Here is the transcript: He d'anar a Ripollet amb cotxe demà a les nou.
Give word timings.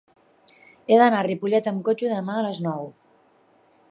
He 0.93 0.97
d'anar 1.01 1.19
a 1.19 1.27
Ripollet 1.27 1.69
amb 1.71 1.85
cotxe 1.89 2.11
demà 2.15 2.39
a 2.39 2.45
les 2.49 2.65
nou. 2.69 2.91